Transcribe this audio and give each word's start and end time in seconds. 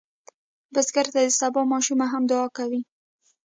بزګر 0.73 1.07
ته 1.13 1.19
د 1.27 1.29
سبا 1.39 1.61
ماشومه 1.73 2.05
هم 2.11 2.23
دعا 2.31 2.47
کوي 2.57 2.81